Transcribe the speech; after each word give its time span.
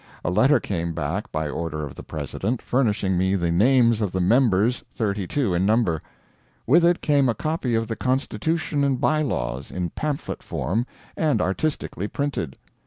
A 0.25 0.31
letter 0.31 0.59
came 0.59 0.93
back, 0.95 1.31
by 1.31 1.47
order 1.47 1.85
of 1.85 1.93
the 1.93 2.01
President, 2.01 2.59
furnishing 2.59 3.19
me 3.19 3.35
the 3.35 3.51
names 3.51 4.01
of 4.01 4.11
the 4.11 4.19
members 4.19 4.83
thirty 4.91 5.27
two 5.27 5.53
in 5.53 5.63
number. 5.63 6.01
With 6.65 6.83
it 6.83 7.01
came 7.03 7.29
a 7.29 7.35
copy 7.35 7.75
of 7.75 7.87
the 7.87 7.95
Constitution 7.95 8.83
and 8.83 8.99
By 8.99 9.21
Laws, 9.21 9.69
in 9.69 9.91
pamphlet 9.91 10.41
form, 10.41 10.87
and 11.15 11.39
artistically 11.39 12.07
printed. 12.07 12.57